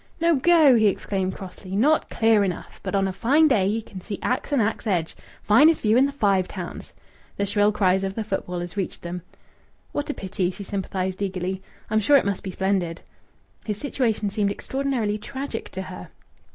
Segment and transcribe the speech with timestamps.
[0.19, 1.75] "No go!" he exclaimed crossly.
[1.75, 2.79] "Not clear enough!
[2.81, 5.15] But on a fine day ye can see Axe and Axe Edge....
[5.43, 6.91] Finest view in the Five Towns."
[7.37, 9.21] The shrill cries of the footballers reached them.
[9.91, 11.61] "What a pity!" she sympathized eagerly.
[11.91, 13.03] "I'm sure it must be splendid."
[13.63, 16.09] His situation seemed extraordinarily tragic to her.